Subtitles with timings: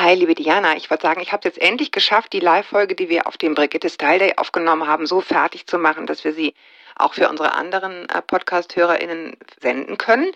[0.00, 0.76] Hi, liebe Diana.
[0.76, 3.56] Ich wollte sagen, ich habe es jetzt endlich geschafft, die Live-Folge, die wir auf dem
[3.56, 6.54] Brigitte Style Day aufgenommen haben, so fertig zu machen, dass wir sie
[6.94, 10.30] auch für unsere anderen äh, Podcast-HörerInnen senden können.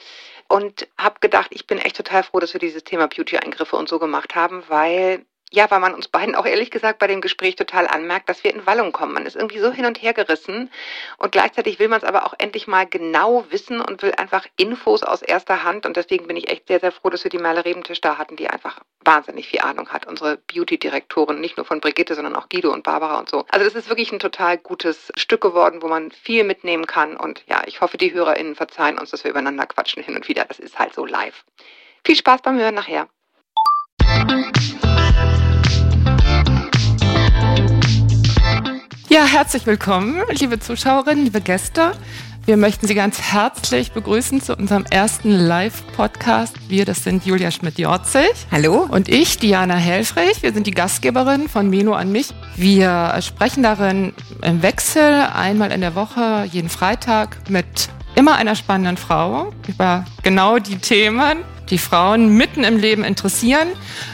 [0.48, 4.00] Und habe gedacht, ich bin echt total froh, dass wir dieses Thema Beauty-Eingriffe und so
[4.00, 7.86] gemacht haben, weil ja, weil man uns beiden auch ehrlich gesagt bei dem Gespräch total
[7.86, 9.12] anmerkt, dass wir in Wallung kommen.
[9.12, 10.70] Man ist irgendwie so hin und her gerissen
[11.18, 15.02] und gleichzeitig will man es aber auch endlich mal genau wissen und will einfach Infos
[15.02, 17.66] aus erster Hand und deswegen bin ich echt sehr, sehr froh, dass wir die Merle
[17.66, 20.06] Rebentisch da hatten, die einfach wahnsinnig viel Ahnung hat.
[20.06, 23.44] Unsere Beauty-Direktorin, nicht nur von Brigitte, sondern auch Guido und Barbara und so.
[23.50, 27.44] Also das ist wirklich ein total gutes Stück geworden, wo man viel mitnehmen kann und
[27.46, 30.46] ja, ich hoffe, die HörerInnen verzeihen uns, dass wir übereinander quatschen hin und wieder.
[30.46, 31.44] Das ist halt so live.
[32.06, 33.08] Viel Spaß beim Hören nachher.
[39.12, 41.92] Ja, herzlich willkommen, liebe Zuschauerinnen, liebe Gäste.
[42.46, 46.56] Wir möchten Sie ganz herzlich begrüßen zu unserem ersten Live-Podcast.
[46.70, 48.30] Wir, das sind Julia Schmidt-Jorzig.
[48.50, 48.88] Hallo.
[48.90, 50.42] Und ich, Diana Helfrich.
[50.42, 52.28] Wir sind die Gastgeberin von Meno an mich.
[52.56, 58.96] Wir sprechen darin im Wechsel einmal in der Woche, jeden Freitag, mit immer einer spannenden
[58.96, 63.68] Frau über genau die Themen, die Frauen mitten im Leben interessieren.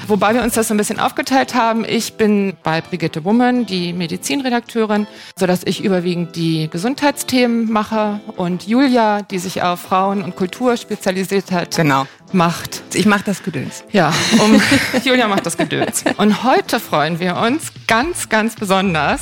[0.08, 1.84] Wobei wir uns das so ein bisschen aufgeteilt haben.
[1.86, 5.06] Ich bin bei Brigitte Woman, die Medizinredakteurin,
[5.38, 11.52] sodass ich überwiegend die Gesundheitsthemen mache und Julia, die sich auf Frauen und Kultur spezialisiert
[11.52, 12.06] hat, genau.
[12.32, 12.82] macht.
[12.94, 13.84] Ich mache das Gedöns.
[13.92, 14.58] Ja, um,
[15.04, 16.04] Julia macht das Gedöns.
[16.16, 19.20] Und heute freuen wir uns ganz, ganz besonders,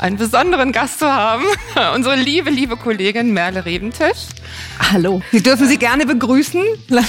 [0.00, 1.44] einen besonderen Gast zu haben.
[1.94, 4.26] Unsere liebe, liebe Kollegin Merle Rebentisch.
[4.92, 5.22] Hallo.
[5.30, 6.60] Sie dürfen Sie gerne begrüßen.
[6.90, 7.04] Hallo.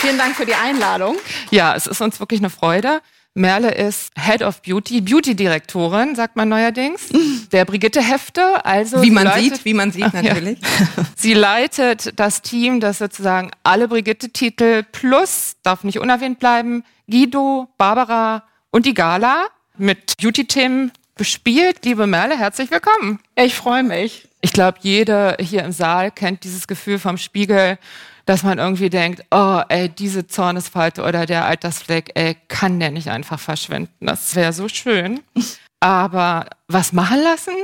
[0.00, 1.16] Vielen Dank für die Einladung.
[1.50, 3.00] Ja, es ist uns wirklich eine Freude.
[3.34, 7.08] Merle ist Head of Beauty, Beauty-Direktorin, sagt man neuerdings,
[7.50, 8.64] der Brigitte Hefte.
[8.66, 10.60] Also wie man leitet, sieht, wie man sieht natürlich.
[10.60, 11.04] Ja.
[11.16, 18.44] Sie leitet das Team, das sozusagen alle Brigitte-Titel plus, darf nicht unerwähnt bleiben, Guido, Barbara
[18.70, 19.46] und die Gala
[19.78, 21.84] mit Beauty-Themen bespielt.
[21.86, 23.18] Liebe Merle, herzlich willkommen.
[23.34, 24.28] Ich freue mich.
[24.42, 27.78] Ich glaube, jeder hier im Saal kennt dieses Gefühl vom Spiegel,
[28.26, 33.08] dass man irgendwie denkt, oh, ey, diese Zornesfalte oder der Altersfleck, ey, kann der nicht
[33.08, 34.06] einfach verschwinden.
[34.06, 35.20] Das wäre so schön.
[35.80, 37.54] Aber was machen lassen?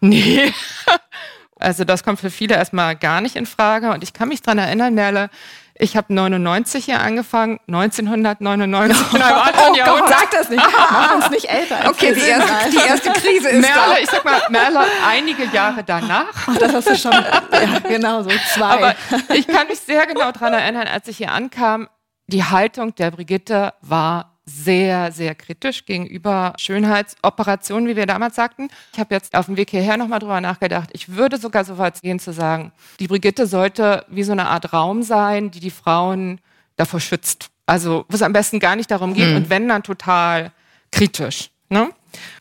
[0.00, 0.52] Nee.
[1.56, 3.90] Also das kommt für viele erstmal gar nicht in Frage.
[3.90, 5.30] Und ich kann mich dran erinnern, Merle,
[5.76, 9.84] ich habe 99 hier angefangen, 1999 oh, oh.
[9.84, 10.62] Gott, sag das nicht.
[10.62, 11.88] Mach uns nicht älter.
[11.88, 13.98] Okay, die erste, die erste, Krise ist Merle, da.
[14.00, 16.32] Ich sag mal, Merle, einige Jahre danach.
[16.46, 18.66] Ach, das hast du schon, ja, genau so, zwei.
[18.66, 18.94] Aber
[19.34, 21.88] ich kann mich sehr genau daran erinnern, als ich hier ankam,
[22.28, 28.68] die Haltung der Brigitte war sehr, sehr kritisch gegenüber Schönheitsoperationen, wie wir damals sagten.
[28.92, 30.90] Ich habe jetzt auf dem Weg hierher nochmal drüber nachgedacht.
[30.92, 34.72] Ich würde sogar so weit gehen zu sagen, die Brigitte sollte wie so eine Art
[34.72, 36.40] Raum sein, die die Frauen
[36.76, 37.50] davor schützt.
[37.66, 39.36] Also wo es am besten gar nicht darum geht mhm.
[39.36, 40.52] und wenn dann total
[40.92, 41.50] kritisch.
[41.70, 41.90] Ne?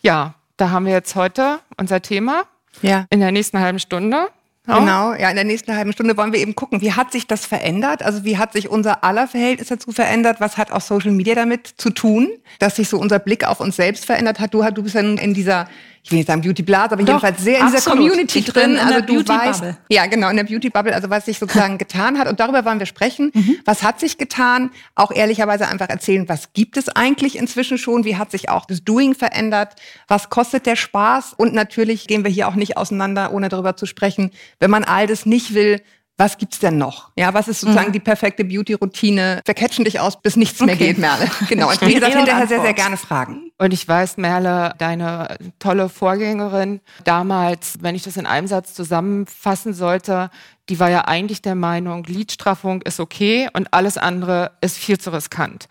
[0.02, 2.44] Ja, da haben wir jetzt heute unser Thema.
[2.82, 3.06] Ja.
[3.10, 4.28] In der nächsten halben Stunde.
[4.66, 4.80] Oh.
[4.80, 7.46] Genau, ja, in der nächsten halben Stunde wollen wir eben gucken, wie hat sich das
[7.46, 8.02] verändert?
[8.02, 10.40] Also wie hat sich unser aller Verhältnis dazu verändert?
[10.40, 12.30] Was hat auch Social Media damit zu tun,
[12.60, 14.54] dass sich so unser Blick auf uns selbst verändert hat?
[14.54, 15.68] Du, du bist ja in dieser
[16.06, 18.78] ich will nicht sagen Beauty Blase, aber Doch, jedenfalls sehr in dieser Community ich drin.
[18.78, 19.78] also du Beauty weißt, Bubble.
[19.90, 22.28] ja genau, in der Beauty Bubble, also was sich sozusagen getan hat.
[22.28, 23.32] Und darüber wollen wir sprechen.
[23.34, 23.56] Mhm.
[23.64, 24.72] Was hat sich getan?
[24.96, 28.04] Auch ehrlicherweise einfach erzählen, was gibt es eigentlich inzwischen schon?
[28.04, 29.76] Wie hat sich auch das Doing verändert?
[30.10, 31.34] Was kostet der Spaß?
[31.38, 34.32] Und natürlich gehen wir hier auch nicht auseinander, ohne darüber zu sprechen.
[34.60, 35.82] Wenn man all das nicht will,
[36.18, 37.12] was gibt's denn noch?
[37.18, 37.94] Ja, was ist sozusagen mhm.
[37.94, 39.42] die perfekte Beauty-Routine?
[39.44, 40.68] Wir catchen dich aus, bis nichts okay.
[40.68, 41.30] mehr geht, Merle.
[41.50, 41.70] Genau.
[41.70, 43.52] Und wie gesagt, hinterher sehr, sehr gerne fragen.
[43.58, 49.74] Und ich weiß, Merle, deine tolle Vorgängerin damals, wenn ich das in einem Satz zusammenfassen
[49.74, 50.30] sollte,
[50.70, 55.12] die war ja eigentlich der Meinung, Lidstraffung ist okay und alles andere ist viel zu
[55.12, 55.68] riskant.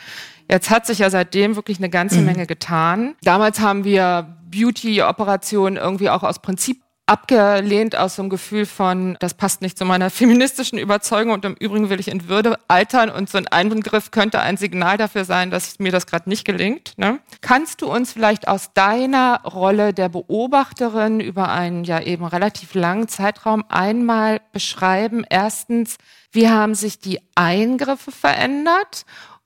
[0.51, 2.27] Jetzt hat sich ja seitdem wirklich eine ganze mhm.
[2.27, 3.15] Menge getan.
[3.23, 9.35] Damals haben wir Beauty-Operationen irgendwie auch aus Prinzip abgelehnt aus so einem Gefühl von, das
[9.35, 13.29] passt nicht zu meiner feministischen Überzeugung und im Übrigen will ich in Würde altern und
[13.29, 16.95] so ein Eingriff könnte ein Signal dafür sein, dass mir das gerade nicht gelingt.
[16.97, 17.19] Ne?
[17.41, 23.09] Kannst du uns vielleicht aus deiner Rolle der Beobachterin über einen ja eben relativ langen
[23.09, 25.25] Zeitraum einmal beschreiben?
[25.29, 25.97] Erstens,
[26.31, 29.05] wie haben sich die Eingriffe verändert?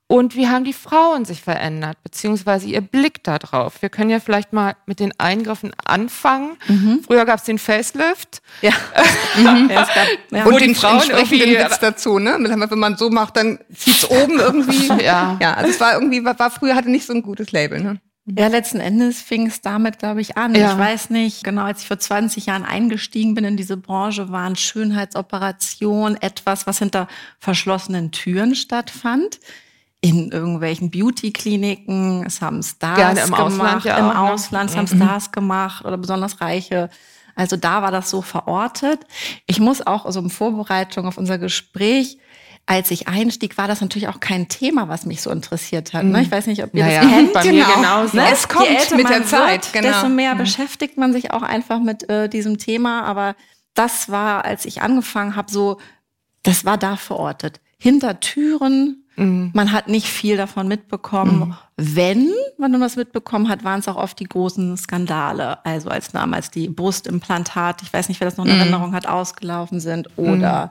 [0.08, 3.82] Und wie haben die Frauen sich verändert, beziehungsweise ihr Blick darauf?
[3.82, 6.56] Wir können ja vielleicht mal mit den Eingriffen anfangen.
[6.68, 7.00] Mhm.
[7.04, 8.40] Früher gab es den Facelift.
[8.62, 8.70] Ja.
[9.36, 9.68] mhm.
[9.68, 10.44] ja, gab, ja.
[10.44, 12.36] Und den Frauen irgendwie Witz dazu, ne?
[12.38, 14.86] Wenn man so macht, dann zieht's oben irgendwie.
[15.04, 15.38] ja.
[15.42, 18.00] Ja, also es war irgendwie, war, war früher hatte nicht so ein gutes Label, ne?
[18.26, 20.54] Ja, letzten Endes fing es damit, glaube ich, an.
[20.54, 20.72] Ja.
[20.72, 24.56] Ich weiß nicht, genau als ich vor 20 Jahren eingestiegen bin in diese Branche, waren
[24.56, 27.06] Schönheitsoperationen etwas, was hinter
[27.38, 29.38] verschlossenen Türen stattfand.
[30.10, 34.30] In irgendwelchen Beauty-Kliniken, es haben Stars Gerne im gemacht, Ausland ja im auch?
[34.30, 34.96] Ausland, es haben Mhm.
[35.02, 36.90] Stars gemacht oder besonders reiche.
[37.34, 39.00] Also da war das so verortet.
[39.46, 42.18] Ich muss auch so in Vorbereitung auf unser Gespräch
[42.68, 46.02] als ich einstieg, war das natürlich auch kein Thema, was mich so interessiert hat.
[46.02, 46.22] Ne?
[46.22, 47.32] Ich weiß nicht, ob ihr Naja, das kennt.
[47.32, 48.16] bei mir genauso.
[48.16, 48.24] Ne?
[48.32, 49.92] Es kommt mit der Zeit, wird, genau.
[49.94, 53.04] Desto mehr beschäftigt man sich auch einfach mit äh, diesem Thema.
[53.04, 53.36] Aber
[53.74, 55.78] das war, als ich angefangen habe, so,
[56.42, 57.60] das war da verortet.
[57.78, 59.05] Hinter Türen.
[59.16, 61.56] Man hat nicht viel davon mitbekommen.
[61.76, 65.64] Wenn man was mitbekommen hat, waren es auch oft die großen Skandale.
[65.64, 69.80] Also als damals die Brustimplantate, ich weiß nicht, wer das noch in Erinnerung hat, ausgelaufen
[69.80, 70.70] sind oder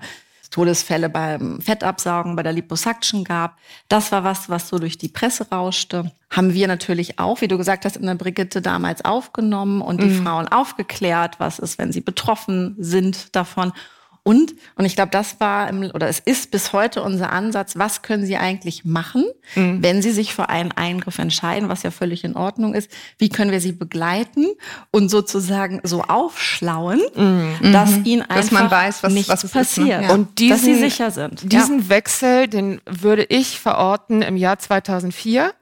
[0.51, 3.57] Todesfälle beim Fettabsaugen, bei der Liposuction gab.
[3.89, 6.11] Das war was, was so durch die Presse rauschte.
[6.29, 10.09] Haben wir natürlich auch, wie du gesagt hast, in der Brigitte damals aufgenommen und die
[10.09, 13.73] Frauen aufgeklärt, was ist, wenn sie betroffen sind davon.
[14.27, 18.01] Und, und ich glaube, das war, im, oder es ist bis heute unser Ansatz, was
[18.01, 19.23] können sie eigentlich machen,
[19.53, 22.89] wenn sie sich für einen Eingriff entscheiden, was ja völlig in Ordnung ist.
[23.19, 24.47] Wie können wir sie begleiten
[24.89, 27.01] und sozusagen so aufschlauen,
[27.61, 29.61] dass ihnen einfach Dass man weiß, was- nichts was es ist, ne?
[29.61, 30.01] passiert.
[30.03, 30.11] Ja.
[30.13, 31.51] Und diesen, dass sie sicher sind.
[31.51, 35.53] Diesen Wechsel, den würde ich verorten im Jahr 2004,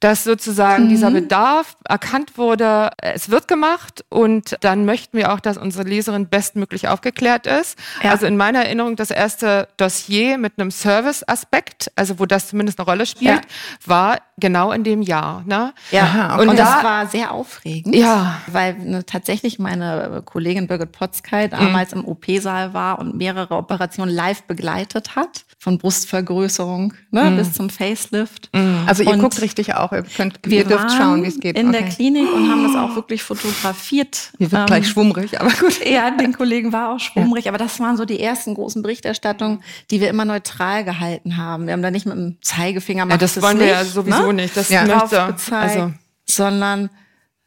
[0.00, 0.88] dass sozusagen Mhm.
[0.90, 6.28] dieser Bedarf erkannt wurde, es wird gemacht und dann möchten wir auch, dass unsere Leserin
[6.28, 7.78] bestmöglich aufgeklärt ist.
[8.02, 8.10] Ja.
[8.10, 12.86] Also in meiner Erinnerung das erste Dossier mit einem Service-Aspekt, also wo das zumindest eine
[12.86, 13.40] Rolle spielt, Ja.
[13.86, 15.42] war genau in dem Jahr.
[15.46, 15.72] Ne?
[15.90, 18.40] Ja, Aha, und, und das da- war sehr aufregend, Ja.
[18.48, 21.50] weil ne, tatsächlich meine Kollegin Birgit Potzkei Mhm.
[21.50, 27.36] damals im OP-Saal war und mehrere Operationen live begleitet hat, von Brustvergrößerung ne, Mhm.
[27.36, 28.50] bis zum Facelift.
[28.86, 31.56] Also ihr Und guckt richtig auch, ihr, könnt, Wir ihr dürft schauen, wie es geht.
[31.58, 31.78] in Okay.
[31.80, 34.32] der Klinik und haben das auch wirklich fotografiert.
[34.38, 35.84] Hier wird Ähm, gleich schwummrig, aber gut.
[35.84, 40.00] Ja, den Kollegen war auch schwummrig, aber das waren so die ersten großen Berichterstattungen, die
[40.00, 41.66] wir immer neutral gehalten haben.
[41.66, 44.42] Wir haben da nicht mit dem Zeigefinger Ja, macht das wollen wir ja sowieso ne?
[44.42, 44.56] nicht.
[44.56, 44.84] Das Ja.
[44.84, 45.92] möchte, gezeigt, also,
[46.24, 46.90] sondern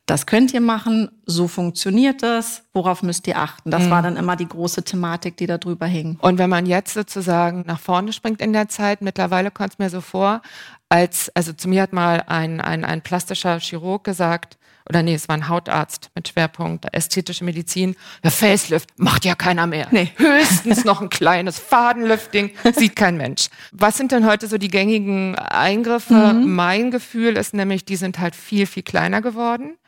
[0.05, 3.69] das könnt ihr machen, so funktioniert das, worauf müsst ihr achten.
[3.69, 3.89] Das Mhm.
[3.91, 6.17] war dann immer die große Thematik, die da drüber hing.
[6.21, 9.91] Und wenn man jetzt sozusagen nach vorne springt in der Zeit, mittlerweile kommt es mir
[9.91, 10.41] so vor,
[10.89, 14.57] als, also zu mir hat mal ein, ein, ein plastischer Chirurg gesagt,
[14.89, 19.67] oder nee, es war ein Hautarzt mit Schwerpunkt ästhetische Medizin, der Facelift macht ja keiner
[19.67, 19.87] mehr.
[19.91, 20.11] Nee.
[20.17, 23.49] Höchstens noch ein kleines Fadenlifting, sieht kein Mensch.
[23.71, 26.33] Was sind denn heute so die gängigen Eingriffe?
[26.33, 29.78] Mein Gefühl ist nämlich, die sind halt viel, viel kleiner geworden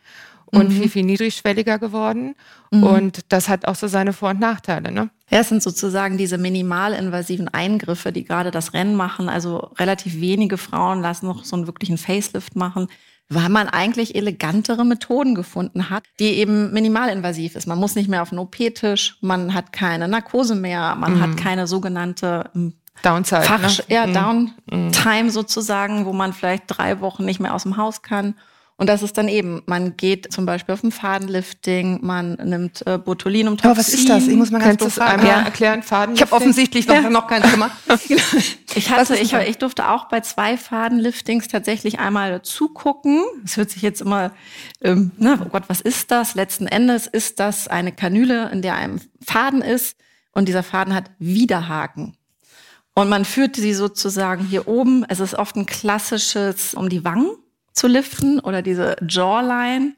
[0.51, 2.35] und viel, viel niedrigschwelliger geworden.
[2.71, 4.91] Und das hat auch so seine Vor- und Nachteile.
[4.91, 5.09] Ne?
[5.29, 9.29] Ja, es sind sozusagen diese minimalinvasiven Eingriffe, die gerade das Rennen machen.
[9.29, 12.87] Also relativ wenige Frauen lassen noch so einen wirklichen Facelift machen,
[13.29, 17.67] weil man eigentlich elegantere Methoden gefunden hat, die eben minimalinvasiv ist.
[17.67, 21.67] Man muss nicht mehr auf den OP-Tisch, man hat keine Narkose mehr, man hat keine
[21.67, 23.43] sogenannte ähm, Downside.
[23.43, 23.83] Fach, ne?
[23.87, 28.35] ja, Downtime sozusagen, wo man vielleicht drei Wochen nicht mehr aus dem Haus kann.
[28.81, 32.97] Und das ist dann eben, man geht zum Beispiel auf ein Fadenlifting, man nimmt äh,
[32.97, 33.55] Botulinum.
[33.61, 34.27] Aber was ist das?
[34.27, 35.19] Ich muss mal ganz fragen.
[35.19, 35.41] einmal Ja.
[35.43, 35.83] erklären?
[35.83, 37.73] Faden Ich habe offensichtlich noch, noch keins gemacht.
[38.73, 43.21] Ich, hatte, ich, ich durfte auch bei zwei Fadenliftings tatsächlich einmal zugucken.
[43.43, 44.31] Es hört sich jetzt immer,
[44.81, 46.35] ähm, ne, oh Gott, was ist das?
[46.35, 49.97] Letzten Endes ist das eine Kanüle, in der ein Faden ist
[50.31, 52.15] und dieser Faden hat Widerhaken.
[52.95, 55.05] Und man führt sie sozusagen hier oben.
[55.07, 57.31] Es ist oft ein klassisches, um die Wangen
[57.73, 59.95] zu liften oder diese Jawline.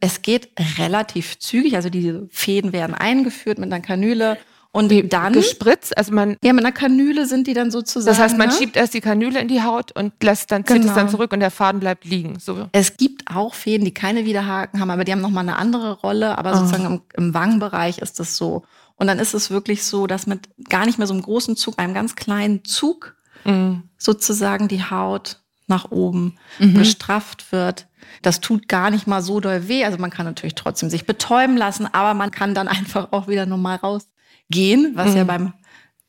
[0.00, 0.48] Es geht
[0.78, 4.38] relativ zügig, also diese Fäden werden eingeführt mit einer Kanüle
[4.72, 5.98] und dann gespritzt.
[5.98, 8.06] Also man, ja, mit einer Kanüle sind die dann sozusagen.
[8.16, 8.54] das heißt, man ne?
[8.54, 10.94] schiebt erst die Kanüle in die Haut und lässt dann, zieht es Genau.
[10.94, 12.38] dann zurück und der Faden bleibt liegen.
[12.38, 12.68] So.
[12.72, 16.38] Es gibt auch Fäden, die keine Widerhaken haben, aber die haben nochmal eine andere Rolle.
[16.38, 16.56] Aber Ah.
[16.56, 18.62] sozusagen im, im Wangenbereich ist das so.
[18.94, 21.78] Und dann ist es wirklich so, dass mit gar nicht mehr so einem großen Zug,
[21.78, 23.84] einem ganz kleinen Zug Mhm.
[23.98, 25.39] sozusagen die Haut
[25.70, 26.74] nach oben Mhm.
[26.74, 27.86] gestrafft wird.
[28.22, 29.84] Das tut gar nicht mal so doll weh.
[29.84, 33.46] Also man kann natürlich trotzdem sich betäuben lassen, aber man kann dann einfach auch wieder
[33.46, 35.16] normal rausgehen, was Mhm.
[35.16, 35.52] ja beim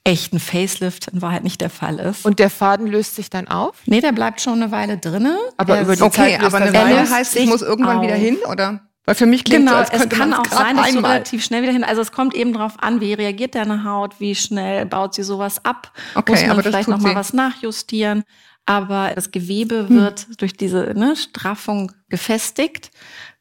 [0.03, 2.25] echten Facelift in Wahrheit nicht der Fall ist.
[2.25, 3.83] Und der Faden löst sich dann auf?
[3.85, 5.37] nee, der bleibt schon eine Weile drinne.
[5.57, 8.19] Aber Er über die Okay, Zeit aber eine Weile heißt, ich muss irgendwann wieder auf.
[8.19, 8.81] hin, oder?
[9.05, 11.11] Weil für mich klingt Genau, so, es kann auch sein, dass du einmal.
[11.13, 11.83] relativ schnell wieder hin.
[11.83, 15.63] Also es kommt eben drauf an, wie reagiert deine Haut, wie schnell baut sie sowas
[15.65, 15.91] ab.
[16.15, 18.23] Okay, Muss man aber vielleicht noch mal was nachjustieren.
[18.65, 19.95] Aber das Gewebe Hm.
[19.97, 22.91] wird durch diese ne, Straffung gefestigt.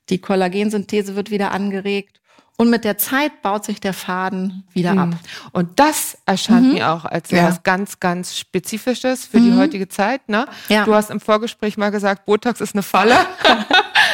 [0.09, 2.17] Die Kollagensynthese wird wieder angeregt.
[2.57, 5.11] Und mit der Zeit baut sich der Faden wieder ab.
[5.53, 6.73] Und das erscheint Mhm.
[6.75, 7.49] mir auch als Ja.
[7.49, 10.29] was ganz, ganz Spezifisches für die heutige Zeit.
[10.29, 10.47] Ne?
[10.69, 10.85] Ja.
[10.85, 13.17] Du hast im Vorgespräch mal gesagt, Botox ist eine Falle.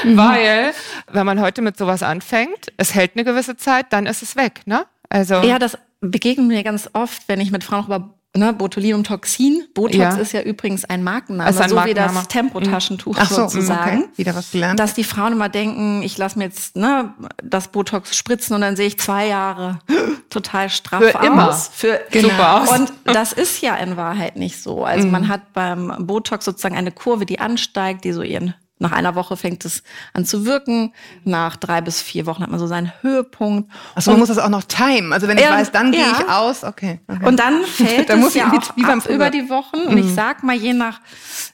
[0.04, 0.16] Mhm.
[0.18, 0.72] Weil,
[1.10, 4.60] wenn man heute mit sowas anfängt, es hält eine gewisse Zeit, dann ist es weg.
[4.66, 4.84] Ne?
[5.08, 9.64] Also, Ja, das begegnet mir ganz oft, wenn ich mit Frauen über ne, Botulinumtoxin.
[9.74, 10.16] Botox ja.
[10.16, 12.10] ist ja übrigens ein Markenname, ein so Markenname.
[12.10, 14.04] wie das Tempotaschentuch so, sozusagen.
[14.04, 14.10] Okay.
[14.16, 14.80] Wieder was gelernt.
[14.80, 17.12] Dass die Frauen immer denken, ich lasse mir jetzt ne,
[17.42, 19.78] das Botox spritzen und dann sehe ich zwei Jahre
[20.30, 21.26] total straff Für aus.
[21.26, 21.52] Immer.
[21.52, 22.28] Für genau.
[22.28, 22.70] Super aus.
[22.70, 24.84] Und das ist ja in Wahrheit nicht so.
[24.84, 25.12] Also mhm.
[25.12, 29.36] man hat beim Botox sozusagen eine Kurve, die ansteigt, die so ihren nach einer Woche
[29.36, 30.92] fängt es an zu wirken.
[31.24, 33.70] Nach drei bis vier Wochen hat man so seinen Höhepunkt.
[33.94, 35.12] Achso, man muss das auch noch timen.
[35.14, 36.00] Also wenn ich ja, weiß, dann ja.
[36.00, 36.62] gehe ich aus.
[36.62, 37.00] Okay.
[37.08, 37.24] okay.
[37.24, 39.84] Und dann fällt dann es ja auch wie beim über die Wochen.
[39.84, 39.88] Mhm.
[39.88, 40.14] Und ich mhm.
[40.14, 41.00] sag mal, je nach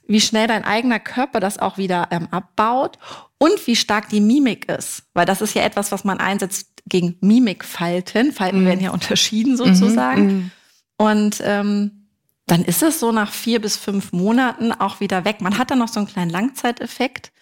[0.08, 2.98] wie schnell dein eigener Körper das auch wieder ähm, abbaut
[3.38, 5.04] und wie stark die Mimik ist.
[5.14, 8.32] Weil das ist ja etwas, was man einsetzt gegen Mimikfalten.
[8.32, 8.66] Falten mhm.
[8.66, 10.26] werden ja unterschieden sozusagen.
[10.26, 10.50] Mhm.
[10.98, 12.01] Und ähm,
[12.52, 15.40] dann ist es so nach vier bis fünf Monaten auch wieder weg.
[15.40, 17.32] Man hat dann noch so einen kleinen Langzeiteffekt,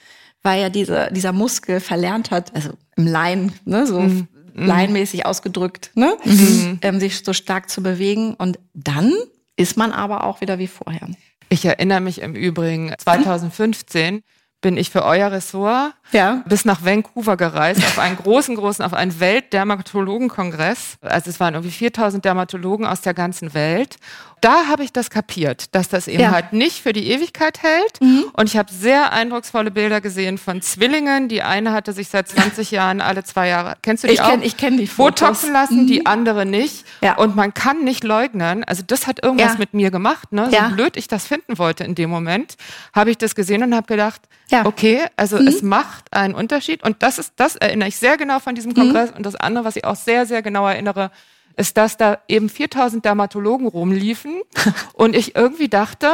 [0.45, 4.29] weil ja diese, dieser Muskel verlernt hat, also im Laien, ne, so mhm.
[4.55, 6.79] laienmäßig ausgedrückt, ne, mhm.
[6.83, 8.35] ähm, sich so stark zu bewegen.
[8.35, 9.12] Und dann
[9.57, 11.09] ist man aber auch wieder wie vorher.
[11.49, 14.23] Ich erinnere mich im Übrigen 2015
[14.61, 16.43] bin ich für euer Ressort ja.
[16.47, 20.99] bis nach Vancouver gereist, auf einen großen, großen, auf einen Weltdermatologenkongress.
[21.00, 23.97] Also es waren irgendwie 4000 Dermatologen aus der ganzen Welt
[24.41, 26.31] da habe ich das kapiert, dass das eben ja.
[26.31, 28.01] halt nicht für die Ewigkeit hält.
[28.01, 28.25] Mhm.
[28.33, 31.29] Und ich habe sehr eindrucksvolle Bilder gesehen von Zwillingen.
[31.29, 34.31] Die eine hatte sich seit 20 Jahren alle zwei Jahre, kennst du die ich auch?
[34.31, 35.21] Kenn, ich kenne die Fotos.
[35.21, 35.87] Botoxen lassen, mhm.
[35.87, 36.85] die andere nicht.
[37.03, 37.17] Ja.
[37.17, 39.59] Und man kann nicht leugnen, also das hat irgendwas ja.
[39.59, 40.33] mit mir gemacht.
[40.33, 40.51] Ne?
[40.51, 42.57] So blöd ich das finden wollte in dem Moment,
[42.95, 44.23] habe ich das gesehen und habe gedacht,
[44.65, 45.49] okay, also mhm.
[45.49, 46.83] es macht einen Unterschied.
[46.83, 49.11] Und das ist, das erinnere ich sehr genau von diesem Kongress.
[49.11, 49.19] Mhm.
[49.19, 51.11] Und das andere, was ich auch sehr, sehr genau erinnere,
[51.57, 54.40] ist, dass da eben 4000 Dermatologen rumliefen
[54.92, 56.09] und ich irgendwie dachte,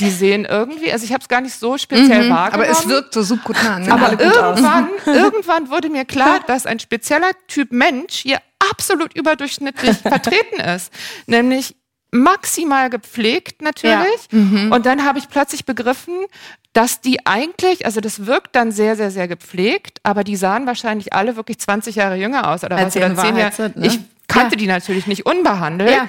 [0.00, 2.68] die sehen irgendwie, also ich habe es gar nicht so speziell mhm, wahrgenommen.
[2.70, 3.82] Aber es wirkt so subkutan.
[3.82, 3.92] Ne?
[3.92, 8.38] Aber irgendwann, irgendwann wurde mir klar, dass ein spezieller Typ Mensch hier
[8.70, 10.92] absolut überdurchschnittlich vertreten ist.
[11.26, 11.76] Nämlich
[12.10, 14.28] maximal gepflegt natürlich.
[14.30, 14.38] Ja.
[14.38, 14.72] Mhm.
[14.72, 16.14] Und dann habe ich plötzlich begriffen,
[16.72, 21.12] dass die eigentlich, also das wirkt dann sehr, sehr, sehr gepflegt, aber die sahen wahrscheinlich
[21.12, 23.72] alle wirklich 20 Jahre jünger aus oder Als was oder 10 Jahre.
[23.74, 23.86] ne?
[23.86, 24.00] Ich
[24.32, 24.58] kannte ja.
[24.58, 25.90] die natürlich nicht unbehandelt.
[25.90, 26.08] Ja.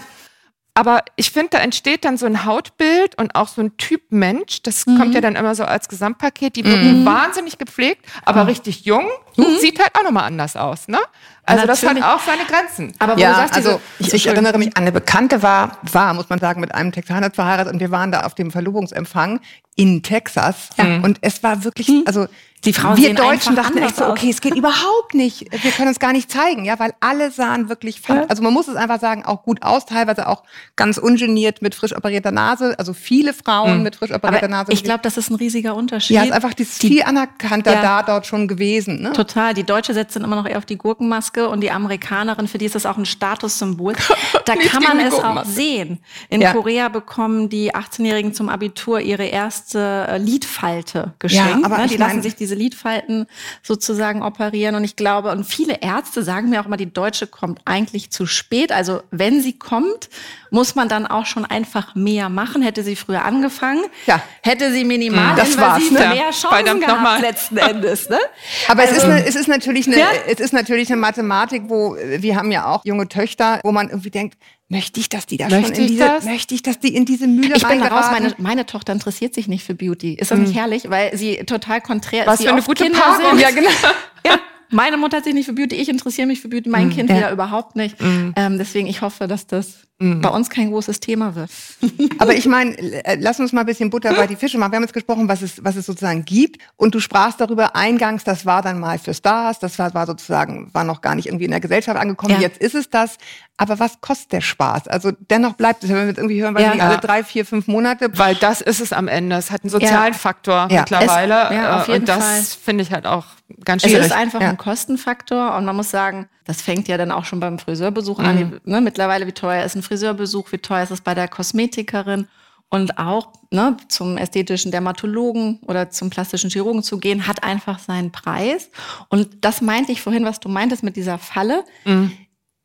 [0.75, 4.63] Aber ich finde, da entsteht dann so ein Hautbild und auch so ein Typ Mensch.
[4.63, 4.97] Das mhm.
[4.97, 6.55] kommt ja dann immer so als Gesamtpaket.
[6.55, 7.05] Die wirken mhm.
[7.05, 8.49] wahnsinnig gepflegt, aber mhm.
[8.49, 9.05] richtig jung.
[9.37, 9.57] Mhm.
[9.59, 10.99] Sieht halt auch nochmal anders aus, ne?
[11.45, 11.97] Also Natürlich.
[11.97, 12.93] das hat auch seine Grenzen.
[12.99, 16.29] Aber wo ja, du sagst, also ich, ich erinnere mich, eine Bekannte war, war, muss
[16.29, 19.41] man sagen, mit einem Texaner verheiratet und wir waren da auf dem Verlobungsempfang
[19.75, 20.69] in Texas.
[20.77, 20.99] Ja.
[21.01, 22.03] Und es war wirklich, hm.
[22.05, 22.27] also
[22.65, 25.51] die Frauen wir Deutschen dachten echt so, okay, es geht überhaupt nicht.
[25.63, 28.25] Wir können uns gar nicht zeigen, ja, weil alle sahen wirklich, ja.
[28.29, 30.43] also man muss es einfach sagen, auch gut aus, teilweise auch
[30.77, 32.75] ganz ungeniert mit frisch operierter Nase.
[32.77, 33.83] Also viele Frauen mhm.
[33.83, 34.71] mit frisch operierter Aber Nase.
[34.71, 36.15] Ich glaube, das ist ein riesiger Unterschied.
[36.15, 37.81] Ja, ist einfach die, viel anerkannter ja.
[37.81, 39.01] da dort schon gewesen.
[39.01, 39.11] Ne?
[39.11, 39.53] Total.
[39.53, 42.65] Die Deutsche setzt dann immer noch eher auf die Gurkenmaske und die Amerikanerin, für die
[42.65, 43.93] ist das auch ein Statussymbol.
[44.45, 45.99] Da kann man es auch sehen.
[46.29, 46.51] In ja.
[46.51, 51.59] Korea bekommen die 18-Jährigen zum Abitur ihre erste äh, Lidfalte geschenkt.
[51.61, 51.87] Ja, aber ne?
[51.87, 53.25] Die lassen sich diese Lidfalten
[53.61, 54.75] sozusagen operieren.
[54.75, 58.25] Und ich glaube, und viele Ärzte sagen mir auch immer, die Deutsche kommt eigentlich zu
[58.25, 58.73] spät.
[58.73, 60.09] Also wenn sie kommt,
[60.53, 62.61] muss man dann auch schon einfach mehr machen.
[62.61, 64.21] Hätte sie früher angefangen, ja.
[64.41, 65.99] hätte sie minimal das war's, ne?
[65.99, 68.07] mehr Chancen gehabt letzten Endes.
[68.09, 68.19] Ne?
[68.67, 70.07] Aber also, es, ist eine, es ist natürlich eine, ja?
[70.27, 74.11] es ist natürlich eine Mathematik, wo wir haben ja auch junge Töchter, wo man irgendwie
[74.11, 74.37] denkt,
[74.69, 76.25] möchte ich, dass die da möchte schon in diese, das?
[76.25, 79.47] möchte ich, dass die in diese Mühle Ich bin raus, meine, meine Tochter interessiert sich
[79.47, 80.13] nicht für Beauty.
[80.13, 80.45] Ist das hm.
[80.45, 80.89] nicht herrlich?
[80.89, 82.39] Weil sie total konträr Was ist.
[82.39, 83.39] Was für eine gute Kinder Paarung.
[83.39, 83.69] Ja, genau.
[84.25, 84.39] ja.
[84.69, 87.09] Meine Mutter hat sich nicht für Beauty, ich interessiere mich für Beauty, mein mm, Kind
[87.09, 87.17] ja.
[87.17, 88.01] wieder überhaupt nicht.
[88.01, 88.31] Mm.
[88.35, 90.21] Ähm, deswegen, ich hoffe, dass das mm.
[90.21, 91.49] bei uns kein großes Thema wird.
[92.19, 94.71] Aber ich meine, äh, lass uns mal ein bisschen Butter bei die Fische machen.
[94.71, 96.61] Wir haben jetzt gesprochen, was es, was es sozusagen gibt.
[96.75, 100.69] Und du sprachst darüber eingangs, das war dann mal für Stars, das war, war sozusagen,
[100.73, 102.35] war noch gar nicht irgendwie in der Gesellschaft angekommen.
[102.35, 102.41] Ja.
[102.41, 103.17] Jetzt ist es das.
[103.55, 104.87] Aber was kostet der Spaß?
[104.87, 106.71] Also dennoch bleibt es, wenn wir jetzt irgendwie hören, weil ja.
[106.71, 108.09] alle drei, vier, fünf Monate.
[108.17, 109.35] Weil das ist es am Ende.
[109.35, 110.19] Es hat einen sozialen ja.
[110.19, 111.43] Faktor mittlerweile.
[111.49, 113.25] Es, ja, auf jeden und das finde ich halt auch
[113.63, 113.99] ganz schwierig.
[113.99, 117.39] Es ist einfach ein Kostenfaktor und man muss sagen, das fängt ja dann auch schon
[117.39, 118.25] beim Friseurbesuch mhm.
[118.25, 118.61] an.
[118.65, 122.27] Ne, mittlerweile, wie teuer ist ein Friseurbesuch, wie teuer ist es bei der Kosmetikerin?
[122.69, 128.11] Und auch ne, zum ästhetischen Dermatologen oder zum plastischen Chirurgen zu gehen, hat einfach seinen
[128.11, 128.71] Preis.
[129.09, 131.63] Und das meinte ich vorhin, was du meintest mit dieser Falle.
[131.85, 132.11] Mhm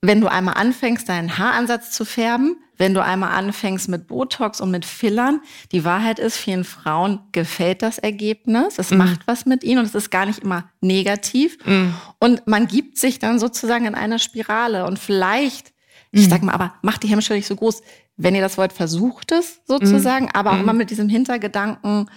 [0.01, 4.71] wenn du einmal anfängst, deinen Haaransatz zu färben, wenn du einmal anfängst mit Botox und
[4.71, 5.41] mit Fillern,
[5.73, 8.97] die Wahrheit ist, vielen Frauen gefällt das Ergebnis, es mm.
[8.97, 11.59] macht was mit ihnen und es ist gar nicht immer negativ.
[11.67, 11.89] Mm.
[12.21, 15.73] Und man gibt sich dann sozusagen in einer Spirale und vielleicht,
[16.11, 17.83] ich sag mal, aber macht die Hemmschwelle nicht so groß,
[18.17, 20.31] wenn ihr das wollt, versucht es sozusagen, mm.
[20.35, 20.61] aber auch mm.
[20.61, 22.09] immer mit diesem Hintergedanken,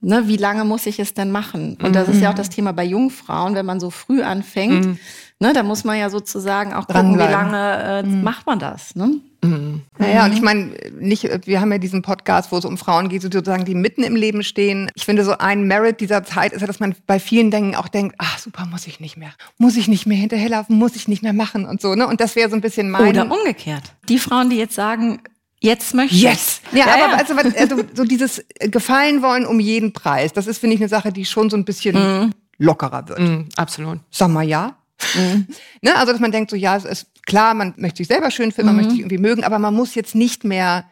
[0.00, 1.78] ne, wie lange muss ich es denn machen?
[1.82, 4.98] Und das ist ja auch das Thema bei Jungfrauen, wenn man so früh anfängt,
[5.42, 8.22] Ne, da muss man ja sozusagen auch gucken, wie lange äh, mhm.
[8.22, 8.94] macht man das.
[8.94, 9.20] Ne?
[9.42, 9.80] Mhm.
[9.96, 13.22] Naja, und ich meine, nicht, wir haben ja diesen Podcast, wo es um Frauen geht,
[13.22, 14.90] sozusagen, die mitten im Leben stehen.
[14.94, 17.88] Ich finde, so ein Merit dieser Zeit ist ja, dass man bei vielen Dingen auch
[17.88, 19.32] denkt, ach super, muss ich nicht mehr.
[19.56, 22.06] Muss ich nicht mehr hinterherlaufen, muss ich nicht mehr machen und so, ne?
[22.06, 23.08] Und das wäre so ein bisschen mein.
[23.08, 23.94] Oder umgekehrt.
[24.10, 25.22] Die Frauen, die jetzt sagen,
[25.62, 26.22] Jetzt möchte ich.
[26.22, 26.62] Yes.
[26.72, 27.18] Ja, ja, aber ja.
[27.18, 31.12] Also, also, so dieses Gefallen wollen um jeden Preis, das ist, finde ich, eine Sache,
[31.12, 32.32] die schon so ein bisschen mm.
[32.56, 33.18] lockerer wird.
[33.18, 33.98] Mm, absolut.
[34.10, 34.79] Sag mal ja.
[35.14, 35.46] Mhm.
[35.82, 35.96] ne?
[35.96, 38.68] Also, dass man denkt, so ja, es ist klar, man möchte sich selber schön finden,
[38.68, 40.84] man möchte sich irgendwie mögen, aber man muss jetzt nicht mehr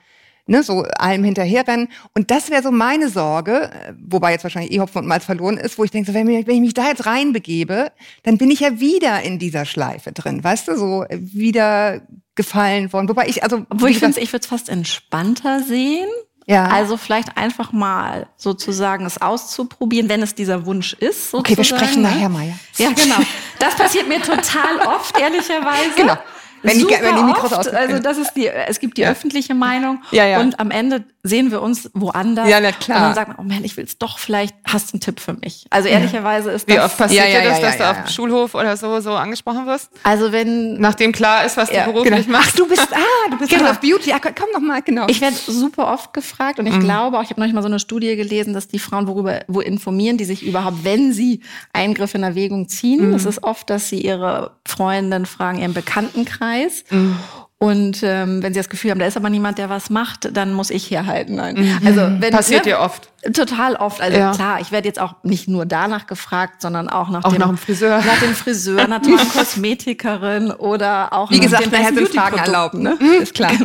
[0.48, 1.88] ne, so allem hinterherrennen.
[2.14, 5.58] Und das wäre so meine Sorge, äh, wobei jetzt wahrscheinlich eh Hopfen und Malz verloren
[5.58, 7.92] ist, wo ich denke, so, wenn, wenn ich mich da jetzt reinbegebe,
[8.25, 12.02] dann bin ich ja wieder in dieser Schleife drin, weißt du, so wieder
[12.34, 13.08] gefallen worden.
[13.08, 13.66] Wobei ich, also.
[13.70, 16.08] Wo ich finde, ich würde es fast entspannter sehen.
[16.49, 16.64] Ja.
[16.69, 21.31] Also vielleicht einfach mal sozusagen es auszuprobieren, wenn es dieser Wunsch ist.
[21.31, 21.40] Sozusagen.
[21.40, 22.09] Okay, wir sprechen ne?
[22.09, 22.47] nachher mal.
[22.47, 22.55] Ja.
[22.78, 23.17] ja, genau.
[23.59, 25.90] Das passiert mir total oft, ehrlicherweise.
[25.95, 26.17] Genau.
[26.62, 29.10] Wenn Super die, wenn die Mikros oft, Also das ist die, es gibt die ja.
[29.10, 30.40] öffentliche Meinung ja, ja.
[30.40, 32.48] und am Ende sehen wir uns woanders.
[32.48, 32.98] Ja, na klar.
[32.98, 35.20] Und dann sagt man, oh man, ich will es doch, vielleicht hast du einen Tipp
[35.20, 35.66] für mich.
[35.70, 36.76] Also ehrlicherweise ist das...
[36.76, 39.90] Wie oft passiert dir das, dass du auf dem Schulhof oder so, so angesprochen wirst?
[40.04, 40.80] Also wenn...
[40.80, 42.38] Nachdem klar ist, was du beruflich genau.
[42.38, 42.52] machst.
[42.52, 43.70] Ach, du bist, ah, du bist genau.
[43.70, 44.10] auf Beauty.
[44.10, 45.06] Ja, komm noch mal, genau.
[45.08, 46.80] Ich werde super oft gefragt und ich mhm.
[46.80, 49.60] glaube auch, ich habe noch mal so eine Studie gelesen, dass die Frauen worüber, wo
[49.60, 53.08] informieren die sich überhaupt, wenn sie Eingriffe in Erwägung ziehen.
[53.08, 53.14] Mhm.
[53.14, 56.48] Es ist oft, dass sie ihre Freundinnen fragen, ihren Bekanntenkreis.
[56.90, 57.17] Mhm.
[57.61, 60.52] Und ähm, wenn sie das Gefühl haben, da ist aber niemand, der was macht, dann
[60.52, 61.35] muss ich herhalten.
[61.35, 61.57] Nein.
[61.57, 61.87] Mhm.
[61.87, 63.11] Also wenn, passiert ne, dir oft.
[63.35, 64.00] Total oft.
[64.00, 64.31] Also ja.
[64.33, 67.49] klar, ich werde jetzt auch nicht nur danach gefragt, sondern auch nach auch dem, nach
[67.49, 72.38] dem Friseur, nach dem Friseur, nach der Kosmetikerin oder auch wie gesagt, nachher sind Fragen
[72.38, 72.97] erlaubt, ne?
[73.00, 73.23] Mhm.
[73.23, 73.52] Ist klar.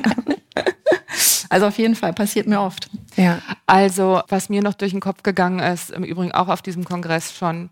[1.49, 2.89] Also auf jeden Fall passiert mir oft.
[3.15, 3.39] Ja.
[3.67, 7.35] Also was mir noch durch den Kopf gegangen ist, im Übrigen auch auf diesem Kongress
[7.37, 7.69] schon,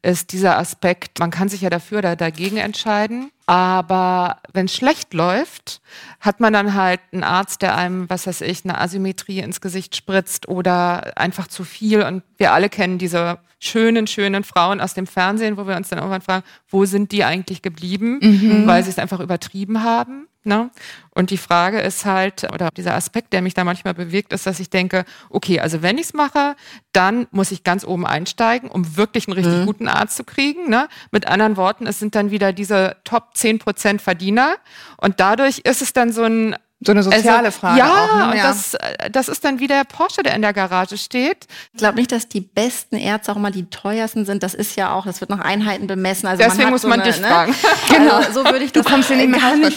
[0.00, 1.18] ist dieser Aspekt.
[1.18, 3.30] Man kann sich ja dafür oder dagegen entscheiden.
[3.48, 5.80] Aber wenn es schlecht läuft,
[6.20, 9.96] hat man dann halt einen Arzt, der einem, was weiß ich, eine Asymmetrie ins Gesicht
[9.96, 12.02] spritzt oder einfach zu viel.
[12.02, 15.98] Und wir alle kennen diese schönen, schönen Frauen aus dem Fernsehen, wo wir uns dann
[15.98, 18.66] irgendwann fragen, wo sind die eigentlich geblieben, mhm.
[18.66, 20.28] weil sie es einfach übertrieben haben.
[20.48, 20.70] Ne?
[21.14, 24.60] Und die Frage ist halt, oder dieser Aspekt, der mich da manchmal bewegt, ist, dass
[24.60, 26.56] ich denke, okay, also wenn ich es mache,
[26.92, 29.66] dann muss ich ganz oben einsteigen, um wirklich einen richtig mhm.
[29.66, 30.70] guten Arzt zu kriegen.
[30.70, 30.88] Ne?
[31.10, 34.56] Mit anderen Worten, es sind dann wieder diese Top 10% Verdiener.
[34.96, 37.78] Und dadurch ist es dann so ein so eine soziale also, Frage.
[37.80, 38.24] Ja, auch, ne?
[38.30, 38.42] und ja.
[38.44, 38.76] Das,
[39.10, 41.48] das ist dann wie der Porsche, der in der Garage steht.
[41.72, 44.44] Ich glaube nicht, dass die besten Ärzte auch immer die teuersten sind.
[44.44, 46.28] Das ist ja auch, das wird nach Einheiten bemessen.
[46.28, 47.26] Also Deswegen man muss so man eine, dich ne?
[47.26, 47.54] fragen.
[47.88, 49.76] genau, also so würde ich das du kommst in den gar nicht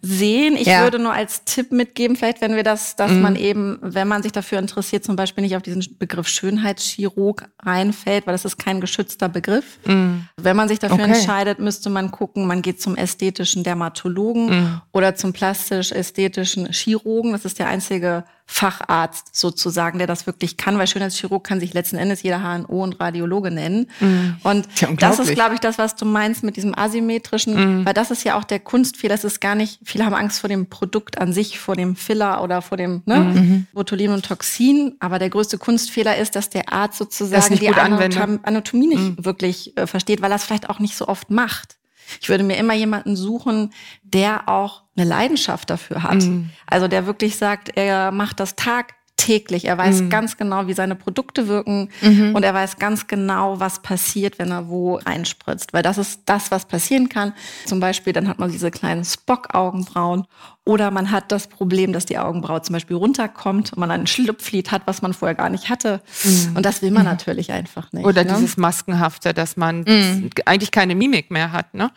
[0.00, 0.56] sehen.
[0.56, 0.82] Ich ja.
[0.82, 3.20] würde nur als Tipp mitgeben, vielleicht wenn wir das, dass mhm.
[3.20, 8.26] man eben, wenn man sich dafür interessiert, zum Beispiel nicht auf diesen Begriff Schönheitschirurg reinfällt,
[8.26, 9.78] weil das ist kein geschützter Begriff.
[9.84, 10.26] Mhm.
[10.38, 11.12] Wenn man sich dafür okay.
[11.12, 14.80] entscheidet, müsste man gucken, man geht zum ästhetischen Dermatologen mhm.
[14.92, 17.32] oder zum plastisch-ästhetischen orthopädischen Chirurgen.
[17.32, 21.96] Das ist der einzige Facharzt sozusagen, der das wirklich kann, weil Schönheitschirurg kann sich letzten
[21.96, 23.88] Endes jeder HNO und Radiologe nennen.
[24.00, 24.36] Mhm.
[24.42, 24.66] Und
[24.98, 27.86] das ist, glaube ich, das, was du meinst mit diesem asymmetrischen, mhm.
[27.86, 29.14] weil das ist ja auch der Kunstfehler.
[29.14, 32.42] Das ist gar nicht, viele haben Angst vor dem Produkt an sich, vor dem Filler
[32.42, 33.66] oder vor dem ne, mhm.
[33.72, 34.96] Botulin und Toxin.
[34.98, 39.24] Aber der größte Kunstfehler ist, dass der Arzt sozusagen die Anatom Anatomie nicht mhm.
[39.24, 41.79] wirklich äh, versteht, weil er es vielleicht auch nicht so oft macht.
[42.20, 46.22] Ich würde mir immer jemanden suchen, der auch eine Leidenschaft dafür hat.
[46.22, 46.50] Mhm.
[46.66, 49.66] Also der wirklich sagt, er macht das Tag täglich.
[49.66, 50.10] Er weiß mhm.
[50.10, 52.34] ganz genau, wie seine Produkte wirken mhm.
[52.34, 55.72] und er weiß ganz genau, was passiert, wenn er wo einspritzt.
[55.72, 57.34] Weil das ist das, was passieren kann.
[57.66, 60.26] Zum Beispiel, dann hat man diese kleinen Spock-Augenbrauen
[60.64, 64.70] oder man hat das Problem, dass die Augenbraue zum Beispiel runterkommt und man ein Schlupflied
[64.70, 66.00] hat, was man vorher gar nicht hatte.
[66.24, 66.56] Mhm.
[66.56, 68.06] Und das will man natürlich einfach nicht.
[68.06, 68.34] Oder ne?
[68.34, 70.30] dieses Maskenhafte, dass man mhm.
[70.46, 71.74] eigentlich keine Mimik mehr hat.
[71.74, 71.90] Ne?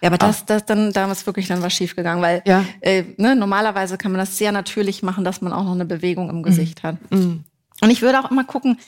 [0.00, 2.64] Ja, aber das, das dann, da ist wirklich dann was schiefgegangen, weil ja.
[2.80, 6.30] äh, ne, normalerweise kann man das sehr natürlich machen, dass man auch noch eine Bewegung
[6.30, 6.86] im Gesicht mhm.
[6.86, 7.10] hat.
[7.10, 7.44] Mhm.
[7.80, 8.78] Und ich würde auch immer gucken,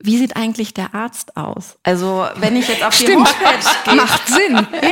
[0.00, 1.78] wie sieht eigentlich der Arzt aus?
[1.82, 3.28] Also, wenn ich jetzt auf die Stimmt.
[3.28, 3.94] Homepage gehe.
[3.94, 4.54] Macht Sinn.
[4.54, 4.90] Ja.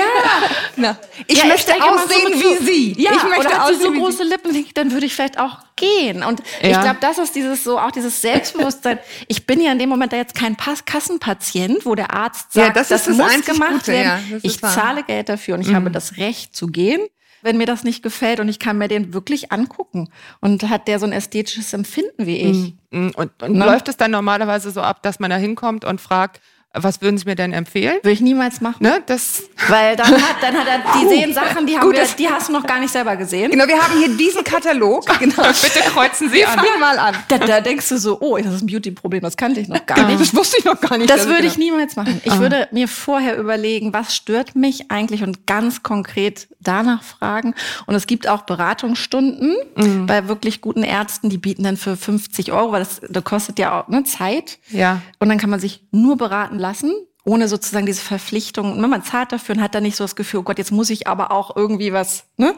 [0.76, 3.02] Na, ich ja, möchte ich aussehen so wie Sie.
[3.02, 6.22] Ja, ich möchte oder hat sie so große Lippen, dann würde ich vielleicht auch gehen.
[6.22, 6.70] Und ja.
[6.70, 8.98] ich glaube, das ist dieses so, auch dieses Selbstbewusstsein.
[9.28, 12.68] Ich bin ja in dem Moment da jetzt kein Pass Kassenpatient, wo der Arzt sagt,
[12.68, 14.40] ja, das, das, das muss gemacht Gute, werden.
[14.42, 15.76] Ich zahle Geld dafür und ich mhm.
[15.76, 17.00] habe das Recht zu gehen
[17.42, 20.08] wenn mir das nicht gefällt und ich kann mir den wirklich angucken.
[20.40, 22.74] Und hat der so ein ästhetisches Empfinden wie ich.
[22.90, 23.10] Mm, mm.
[23.16, 23.64] Und, und ne?
[23.64, 26.40] läuft es dann normalerweise so ab, dass man da hinkommt und fragt,
[26.74, 27.96] Was würden Sie mir denn empfehlen?
[27.96, 28.78] Würde ich niemals machen.
[28.80, 32.06] Ne, das Weil dann hat, dann hat er, die sehen Sachen, die, haben Gut, wir,
[32.18, 33.50] die hast du noch gar nicht selber gesehen.
[33.50, 35.04] Genau, wir haben hier diesen Katalog.
[35.22, 35.42] Genau.
[35.42, 36.58] bitte kreuzen Sie an.
[36.58, 37.14] Fangen mal an.
[37.28, 40.04] Da, da denkst du so, oh, das ist ein Beauty-Problem, das kannte ich noch gar
[40.06, 40.20] nicht.
[40.20, 41.08] Das wusste ich noch gar nicht.
[41.08, 42.20] Das würde ich niemals machen.
[42.24, 47.54] Ich würde mir vorher überlegen, was stört mich eigentlich und ganz konkret danach fragen.
[47.86, 49.54] Und es gibt auch Beratungsstunden
[50.06, 53.80] bei wirklich guten Ärzten, die bieten dann für 50 Euro, weil das, das kostet ja
[53.82, 54.58] auch ne, Zeit.
[54.70, 55.02] Ja.
[55.20, 56.94] Und dann kann man sich nur beraten lassen.
[57.24, 58.72] Ohne sozusagen diese Verpflichtung.
[58.72, 60.90] Und man zahlt dafür und hat dann nicht so das Gefühl, oh Gott, jetzt muss
[60.90, 62.54] ich aber auch irgendwie was, ne?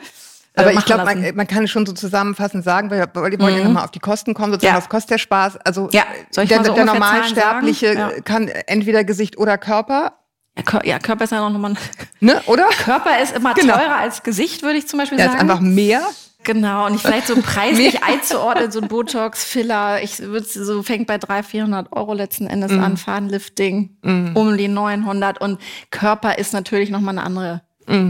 [0.55, 3.57] äh, Aber ich glaube, man, man kann es schon so zusammenfassend sagen, weil wir wollen
[3.59, 4.81] ja nochmal auf die Kosten kommen, sozusagen, Ja.
[4.81, 5.59] was kostet der Spaß?
[5.59, 6.05] Also Ja.
[6.31, 7.93] Soll ich der, so der Normalsterbliche?
[7.95, 8.11] Ja.
[8.25, 10.15] kann entweder Gesicht oder Körper,
[10.57, 11.75] ja, Kör- ja, Körper ist ja noch nochmal.
[12.21, 12.41] ne?
[12.47, 12.67] Oder?
[12.85, 13.75] Körper ist immer Genau.
[13.77, 15.37] teurer als Gesicht, würde ich zum Beispiel Der sagen.
[15.39, 16.01] ist einfach mehr.
[16.45, 21.07] Genau, und ich vielleicht so preislich einzuordnen, so ein Botox, Filler, ich würde so fängt
[21.07, 22.81] bei 300, 400 Euro letzten Endes Mhm.
[22.85, 23.97] an, Fadenlifting
[24.35, 27.63] um die 900 und Körper ist natürlich nochmal eine andere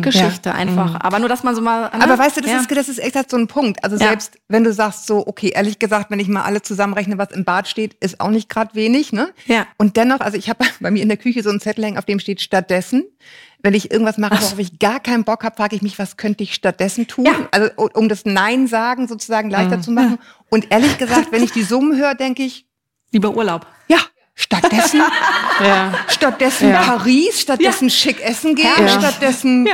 [0.02, 1.00] Geschichte einfach.
[1.00, 1.90] Aber nur, dass man so mal.
[1.90, 1.96] ne?
[1.96, 2.02] Mhm.
[2.02, 2.58] Aber weißt du, das, Ja.
[2.60, 3.82] ist, das ist echt so ein Punkt.
[3.82, 4.06] Also Ja.
[4.10, 7.44] selbst wenn du sagst so, okay, ehrlich gesagt, wenn ich mal alle zusammenrechne, was im
[7.44, 9.30] Bad steht, ist auch nicht gerade wenig, ne?
[9.46, 9.66] Ja.
[9.76, 12.04] Und dennoch, also ich habe bei mir in der Küche so einen Zettel hängen, auf
[12.04, 13.04] dem steht stattdessen.
[13.64, 16.44] Wenn ich irgendwas mache, worauf ich gar keinen Bock habe, frage ich mich, was könnte
[16.44, 17.24] ich stattdessen tun?
[17.24, 17.32] Ja.
[17.50, 20.18] Also um das Nein sagen sozusagen leichter zu machen.
[20.50, 22.66] Und ehrlich gesagt, wenn ich die Summen höre, denke ich,
[23.10, 23.66] Lieber Urlaub.
[23.88, 23.98] ja,
[24.34, 25.00] stattdessen,
[25.64, 25.94] Ja.
[26.08, 26.82] stattdessen Ja.
[26.82, 29.66] Paris, stattdessen schick essen gehen, stattdessen.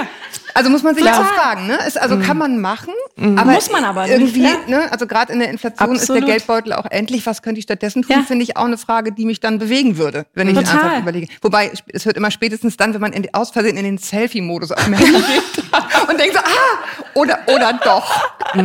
[0.54, 1.78] Also muss man sich auch fragen, ne?
[1.86, 4.56] Ist, also kann man machen, aber Muss man aber nicht, irgendwie, ja.
[4.66, 4.92] ne?
[4.92, 6.22] Also gerade in der Inflation ist Absolut.
[6.22, 7.26] der Geldbeutel auch endlich.
[7.26, 8.16] Was könnte ich stattdessen tun?
[8.16, 8.22] Ja.
[8.22, 10.80] Finde ich auch eine Frage, die mich dann bewegen würde, wenn ich Total.
[10.80, 11.26] einfach überlege.
[11.42, 14.84] Wobei es hört immer spätestens dann, wenn man in, aus Versehen in den Selfie-Modus auf
[14.84, 15.64] dem Handy geht
[16.08, 18.30] und denkt so, ah, oder oder doch.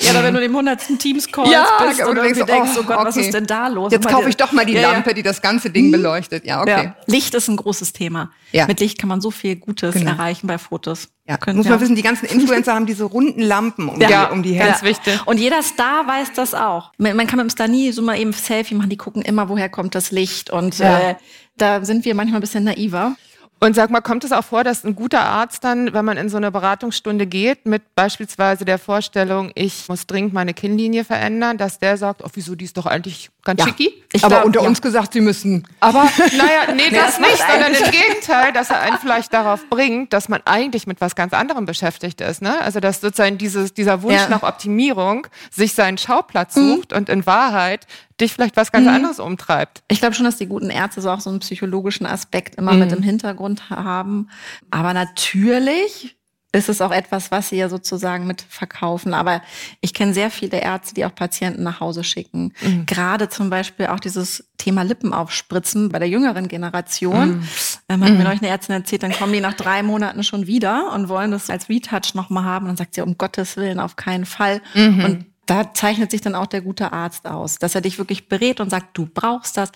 [0.00, 0.98] Ja, aber wenn du im 100.
[0.98, 3.26] Teams-Call Ja, bist und und denkst so, denkst, oh, oh Gott, was okay.
[3.26, 3.90] ist denn da los?
[3.90, 4.74] Jetzt kaufe ich doch mal die.
[4.74, 6.44] Lampe, die das ganze Ding beleuchtet.
[6.44, 6.84] Ja, okay.
[6.84, 6.96] Ja.
[7.06, 8.30] Licht ist ein großes Thema.
[8.52, 8.66] Ja.
[8.66, 10.10] Mit Licht kann man so viel Gutes Genau.
[10.12, 11.08] erreichen bei Fotos.
[11.28, 11.72] Ja, Können- muss ja.
[11.72, 14.76] man wissen, die ganzen Influencer haben diese runden Lampen um, Ja, die, um die ganz
[14.80, 14.90] Hände.
[14.90, 15.20] wichtig.
[15.26, 16.92] Und jeder Star weiß das auch.
[16.96, 19.48] Man, man kann mit dem Star nie so mal eben Selfie machen, die gucken immer,
[19.50, 20.48] woher kommt das Licht.
[20.50, 21.10] Und Ja.
[21.10, 21.14] äh,
[21.58, 23.16] da sind wir manchmal ein bisschen naiver.
[23.60, 26.28] Und sag mal, kommt es auch vor, dass ein guter Arzt dann, wenn man in
[26.28, 31.80] so eine Beratungsstunde geht, mit beispielsweise der Vorstellung, ich muss dringend meine Kinnlinie verändern, dass
[31.80, 33.92] der sagt, oh, wieso, die ist doch eigentlich ganz schicki?
[34.12, 34.68] Ich Aber glaub, unter ja.
[34.68, 35.66] uns gesagt, sie müssen.
[35.80, 36.04] Aber
[36.36, 40.28] naja, nee, das, das nicht, sondern im Gegenteil, dass er einen vielleicht darauf bringt, dass
[40.28, 42.42] man eigentlich mit was ganz anderem beschäftigt ist.
[42.42, 42.60] Ne?
[42.60, 44.28] Also dass sozusagen dieses, dieser Wunsch Ja.
[44.28, 47.86] nach Optimierung sich seinen Schauplatz sucht und in Wahrheit
[48.20, 49.82] dich vielleicht was ganz anderes umtreibt.
[49.88, 52.90] Ich glaube schon, dass die guten Ärzte so auch so einen psychologischen Aspekt immer mit
[52.92, 54.28] im Hintergrund haben.
[54.70, 56.17] Aber natürlich
[56.52, 59.12] ist es auch etwas, was sie ja sozusagen mit verkaufen.
[59.12, 59.42] Aber
[59.82, 62.54] ich kenne sehr viele Ärzte, die auch Patienten nach Hause schicken.
[62.86, 67.46] Gerade zum Beispiel auch dieses Thema Lippenaufspritzen bei der jüngeren Generation.
[67.90, 70.92] Ähm, hat mir neulich eine Ärztin erzählt, dann kommen die nach drei Monaten schon wieder
[70.94, 72.64] und wollen das als Retouch nochmal haben.
[72.64, 74.62] Und dann sagt sie, um Gottes Willen, auf keinen Fall.
[75.04, 78.60] Und da zeichnet sich dann auch der gute Arzt aus, dass er dich wirklich berät
[78.60, 79.70] und sagt, du brauchst das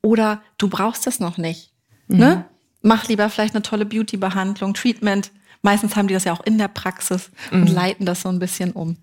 [0.00, 1.72] oder du brauchst das noch nicht.
[2.18, 2.44] Ne?
[2.82, 5.32] Mach lieber vielleicht eine tolle Beauty-Behandlung, Treatment.
[5.64, 8.70] Meistens haben die das ja auch in der Praxis und leiten das so ein bisschen
[8.72, 8.96] um.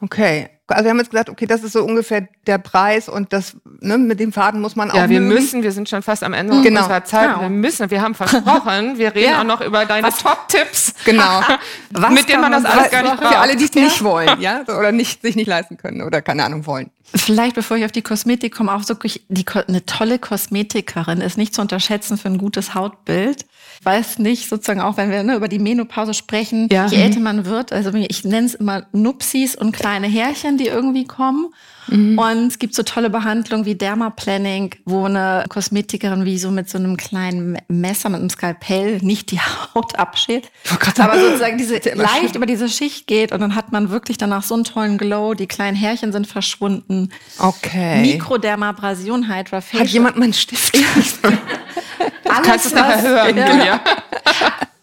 [0.00, 0.48] Okay.
[0.70, 3.96] Also wir haben jetzt gesagt, okay, das ist so ungefähr der Preis und das, ne,
[3.96, 5.34] mit dem Faden muss man auch Ja, wir mögen.
[5.34, 6.82] müssen, wir sind schon fast am Ende Genau.
[6.82, 7.28] unserer Zeit.
[7.28, 7.40] Genau.
[7.40, 9.40] Wir müssen, wir haben versprochen, wir reden Ja.
[9.40, 10.92] auch noch über deine Top-Tipps.
[11.06, 11.40] Genau.
[11.92, 13.36] Was Mit denen man das alles gar nicht Für braucht.
[13.36, 16.66] alle, die es nicht wollen, ja, oder nicht, sich nicht leisten können oder keine Ahnung
[16.66, 16.90] wollen.
[17.14, 21.54] Vielleicht, bevor ich auf die Kosmetik komme, auch wirklich die, eine tolle Kosmetikerin ist nicht
[21.54, 23.46] zu unterschätzen für ein gutes Hautbild.
[23.80, 26.86] Ich weiß nicht, sozusagen auch, wenn wir ne, über die Menopause sprechen, Ja.
[26.86, 31.06] je älter man wird, also ich nenne es immer Nupsis und kleine Härchen, die irgendwie
[31.06, 31.52] kommen.
[31.90, 36.78] Und es gibt so tolle Behandlungen wie Dermaplaning, wo eine Kosmetikerin wie so mit so
[36.78, 39.40] einem kleinen Messer, mit einem Skalpell nicht die
[39.74, 40.50] Haut abschält,
[40.98, 44.54] aber sozusagen diese leicht über diese Schicht geht und dann hat man wirklich danach so
[44.54, 47.10] einen tollen Glow, die kleinen Härchen sind verschwunden.
[47.38, 48.00] Okay.
[48.02, 49.82] Mikrodermabrasion, Hydrafacial.
[49.82, 50.76] Hat jemand meinen Stift?
[52.28, 53.80] alles, Kannst du es nachher hören, Ja.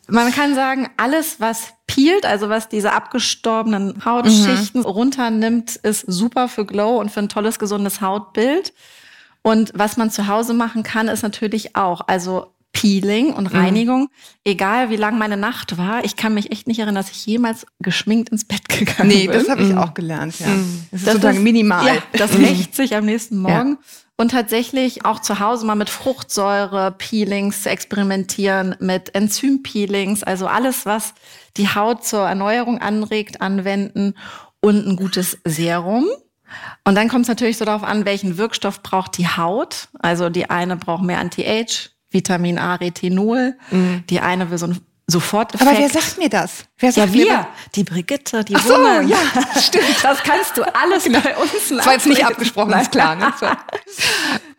[0.07, 6.65] Man kann sagen, alles, was peelt, also was diese abgestorbenen Hautschichten runternimmt, ist super für
[6.65, 8.73] Glow und für ein tolles, gesundes Hautbild.
[9.41, 14.09] Und was man zu Hause machen kann, ist natürlich auch, also Peeling und Reinigung,
[14.43, 16.03] egal wie lang meine Nacht war.
[16.03, 19.31] Ich kann mich echt nicht erinnern, dass ich jemals geschminkt ins Bett gegangen Nee, bin.
[19.31, 20.47] das habe ich auch gelernt, ja.
[20.47, 20.87] Das ist Mhm.
[20.91, 21.87] Das sozusagen ist- minimal.
[21.87, 23.77] Ja, das rächt sich am nächsten Morgen.
[24.17, 31.13] Und tatsächlich auch zu Hause mal mit Fruchtsäure-Peelings zu experimentieren, mit Enzym-Peelings, also alles, was
[31.57, 34.15] die Haut zur Erneuerung anregt, anwenden
[34.61, 36.05] und ein gutes Serum.
[36.85, 39.89] Und dann kommt es natürlich so darauf an, welchen Wirkstoff braucht die Haut.
[39.99, 43.55] Also die eine braucht mehr Anti-Age, Vitamin A, Retinol.
[43.69, 44.03] Mhm.
[44.09, 45.53] Die eine will so ein Sofort.
[45.61, 46.65] Aber wer sagt mir das?
[46.79, 47.25] Wer sagt ja, wir.
[47.25, 49.07] Mir die Brigitte, die Ach so, Woman.
[49.07, 49.17] ja,
[49.61, 49.83] stimmt.
[50.01, 51.19] Das kannst du alles genau.
[51.19, 53.15] bei uns Das war jetzt nicht abgesprochen, ist klar.
[53.15, 53.31] Ne?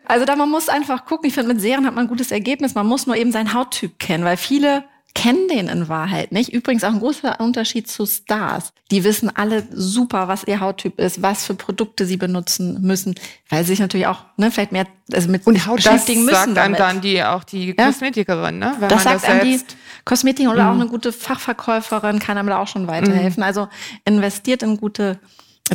[0.05, 1.27] Also da man muss einfach gucken.
[1.27, 2.75] Ich finde, mit Serien hat man ein gutes Ergebnis.
[2.75, 4.85] Man muss nur eben seinen Hauttyp kennen, weil viele
[5.17, 6.53] kennen den in Wahrheit nicht.
[6.53, 8.71] Übrigens auch ein großer Unterschied zu Stars.
[8.91, 13.15] Die wissen alle super, was ihr Hauttyp ist, was für Produkte sie benutzen müssen,
[13.49, 16.55] weil sie sich natürlich auch ne, vielleicht mehr also mit und Haut beschäftigen das müssen.
[16.55, 17.87] sagt dann die auch die ja?
[17.87, 18.75] Kosmetikerin, ne?
[18.77, 19.59] Wenn das sagt das einem die
[20.05, 20.69] Kosmetikerin oder mhm.
[20.69, 23.41] auch eine gute Fachverkäuferin kann einem da auch schon weiterhelfen.
[23.41, 23.47] Mhm.
[23.47, 23.69] Also
[24.05, 25.19] investiert in gute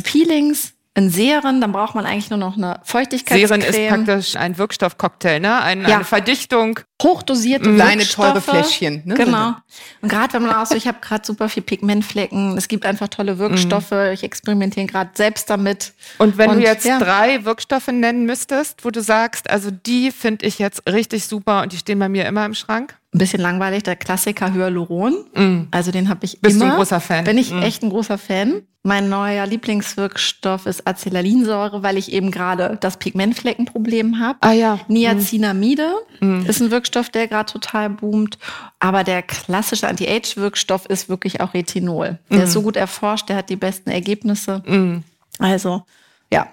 [0.03, 3.61] Peelings, in Serien, dann braucht man eigentlich nur noch eine Feuchtigkeitscreme.
[3.61, 5.59] Serien ist praktisch ein Wirkstoffcocktail, ne?
[5.61, 5.95] Ein, ja.
[5.95, 6.79] Eine Verdichtung.
[7.01, 7.75] Hochdosierte mhm.
[7.75, 9.01] Kleine teure Fläschchen.
[9.03, 9.15] Ne?
[9.15, 9.55] Genau.
[10.01, 13.07] Und gerade wenn man auch so, ich habe gerade super viel Pigmentflecken, es gibt einfach
[13.07, 14.11] tolle Wirkstoffe, mhm.
[14.13, 15.93] ich experimentiere gerade selbst damit.
[16.19, 16.99] Und wenn Und, du jetzt ja.
[16.99, 21.73] drei Wirkstoffe nennen müsstest, wo du sagst, also die finde ich jetzt richtig super und
[21.73, 22.95] die stehen bei mir immer im Schrank?
[23.13, 25.13] Ein bisschen langweilig, der Klassiker Hyaluron.
[25.35, 25.67] Mm.
[25.71, 26.65] Also den habe ich Bist immer.
[26.65, 27.23] du ein großer Fan?
[27.25, 27.61] Bin ich mm.
[27.61, 28.63] echt ein großer Fan.
[28.81, 34.39] Mein neuer Lieblingswirkstoff ist Acelalinsäure, weil ich eben gerade das Pigmentfleckenproblem habe.
[34.41, 34.79] Ah ja.
[34.87, 36.45] Niacinamide mm.
[36.47, 38.37] ist ein Wirkstoff, der gerade total boomt.
[38.79, 42.19] Aber der klassische Anti-Age-Wirkstoff ist wirklich auch Retinol.
[42.29, 42.53] Der ist mm.
[42.53, 44.63] so gut erforscht, der hat die besten Ergebnisse.
[44.65, 45.03] Mm.
[45.39, 45.83] Also
[46.31, 46.47] ja,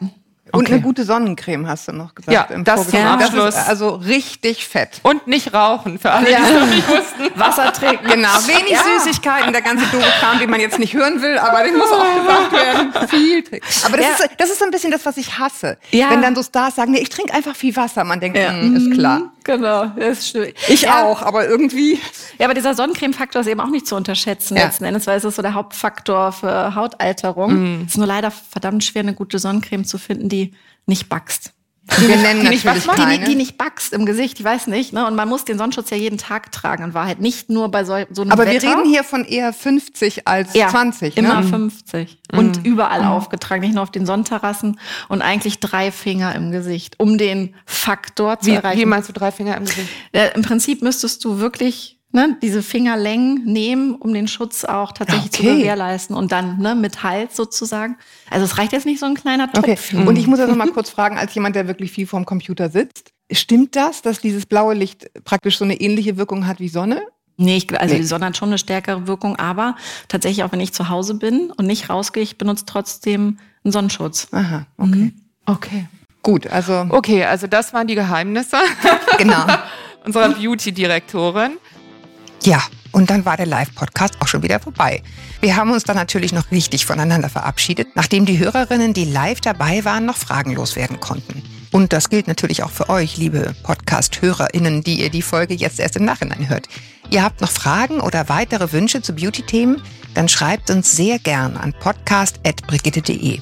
[0.52, 0.74] und okay.
[0.74, 2.32] eine gute Sonnencreme hast du noch gesagt.
[2.32, 3.54] Ja, im das zum Abschluss.
[3.54, 5.00] Das also richtig fett.
[5.02, 6.38] Und nicht rauchen, für alle, ja.
[6.38, 7.30] die es noch nicht wussten.
[7.40, 8.08] Wasser trinken.
[8.08, 8.82] Genau, wenig ja.
[8.98, 12.14] Süßigkeiten, der ganze doofe Kram, den man jetzt nicht hören will, aber den muss auch
[12.20, 13.08] gesagt werden.
[13.08, 13.66] Viel trinken.
[13.84, 14.24] Aber das, ja.
[14.24, 15.78] ist, das ist so ein bisschen das, was ich hasse.
[15.90, 16.10] Ja.
[16.10, 18.04] Wenn dann so Stars sagen, nee, ich trinke einfach viel Wasser.
[18.04, 18.52] Man denkt, ja.
[18.52, 19.32] mh, ist klar.
[19.44, 20.52] Genau, das ist schön.
[20.68, 21.98] Ich auch, aber irgendwie.
[22.38, 25.36] Ja, aber dieser Sonnencreme-Faktor ist eben auch nicht zu unterschätzen letzten Endes, weil es ist
[25.36, 27.76] so der Hauptfaktor für Hautalterung.
[27.76, 27.82] Mhm.
[27.86, 30.52] Es ist nur leider verdammt schwer, eine gute Sonnencreme zu finden, die
[30.86, 31.52] nicht backst.
[31.98, 34.92] Die, wir nennen die, natürlich nicht, die, die, nicht backst im Gesicht, ich weiß nicht.
[34.92, 35.06] Ne?
[35.06, 37.20] Und man muss den Sonnenschutz ja jeden Tag tragen, in Wahrheit.
[37.20, 38.62] Nicht nur bei so, so einem Aber Wetter.
[38.62, 41.16] wir reden hier von eher 50 als ja, 20.
[41.16, 41.22] Ne?
[41.22, 42.18] Immer 50.
[42.32, 42.38] Mhm.
[42.38, 43.08] Und überall mhm.
[43.08, 44.78] aufgetragen, nicht nur auf den Sonnterrassen.
[45.08, 48.80] Und eigentlich drei Finger im Gesicht, um den Faktor zu wie, erreichen.
[48.80, 49.88] Wie meinst du drei Finger im Gesicht?
[50.12, 55.32] Äh, Im Prinzip müsstest du wirklich ne, diese Fingerlängen nehmen, um den Schutz auch tatsächlich
[55.32, 55.48] okay.
[55.48, 57.96] zu gewährleisten und dann ne, mit Hals sozusagen.
[58.30, 59.66] Also es reicht jetzt nicht so ein kleiner Topf.
[59.92, 60.06] Okay.
[60.06, 63.12] Und ich muss also mal kurz fragen, als jemand, der wirklich viel vorm Computer sitzt,
[63.30, 67.02] stimmt das, dass dieses blaue Licht praktisch so eine ähnliche Wirkung hat wie Sonne?
[67.36, 68.00] Nee, ich, also nee.
[68.00, 69.76] die Sonne hat schon eine stärkere Wirkung, aber
[70.08, 74.28] tatsächlich auch wenn ich zu Hause bin und nicht rausgehe, ich benutze trotzdem einen Sonnenschutz.
[74.32, 74.96] Aha, okay.
[74.96, 75.14] Mhm.
[75.46, 75.88] Okay.
[76.22, 76.86] Gut, also.
[76.90, 78.58] Okay, also das waren die Geheimnisse.
[79.16, 79.46] genau.
[80.04, 81.58] unserer Beauty-Direktorin.
[82.42, 85.02] Ja, und dann war der Live-Podcast auch schon wieder vorbei.
[85.40, 89.84] Wir haben uns dann natürlich noch richtig voneinander verabschiedet, nachdem die Hörerinnen, die live dabei
[89.84, 91.42] waren, noch fragenlos werden konnten.
[91.70, 95.96] Und das gilt natürlich auch für euch, liebe Podcast-HörerInnen, die ihr die Folge jetzt erst
[95.96, 96.66] im Nachhinein hört.
[97.10, 99.80] Ihr habt noch Fragen oder weitere Wünsche zu Beauty-Themen?
[100.14, 103.40] Dann schreibt uns sehr gern an podcast.brigitte.de.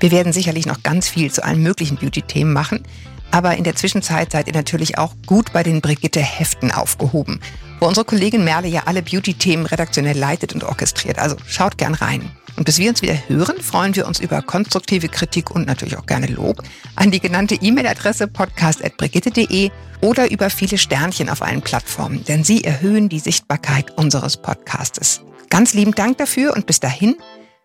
[0.00, 2.82] Wir werden sicherlich noch ganz viel zu allen möglichen Beauty-Themen machen.
[3.30, 7.40] Aber in der Zwischenzeit seid ihr natürlich auch gut bei den Brigitte-Heften aufgehoben
[7.80, 11.18] wo unsere Kollegin Merle ja alle Beauty-Themen redaktionell leitet und orchestriert.
[11.18, 12.30] Also schaut gern rein.
[12.56, 16.06] Und bis wir uns wieder hören, freuen wir uns über konstruktive Kritik und natürlich auch
[16.06, 16.62] gerne Lob
[16.94, 23.10] an die genannte E-Mail-Adresse podcast.brigitte.de oder über viele Sternchen auf allen Plattformen, denn sie erhöhen
[23.10, 25.20] die Sichtbarkeit unseres Podcastes.
[25.50, 27.16] Ganz lieben Dank dafür und bis dahin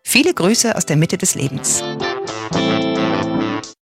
[0.02, 1.82] viele Grüße aus der Mitte des Lebens.